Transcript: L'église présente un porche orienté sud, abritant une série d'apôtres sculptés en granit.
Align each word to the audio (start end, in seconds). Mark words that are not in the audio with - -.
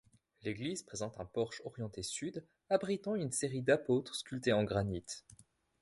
L'église 0.41 0.81
présente 0.81 1.19
un 1.19 1.25
porche 1.25 1.61
orienté 1.63 2.01
sud, 2.01 2.43
abritant 2.71 3.13
une 3.13 3.31
série 3.31 3.61
d'apôtres 3.61 4.15
sculptés 4.15 4.51
en 4.51 4.63
granit. 4.63 5.05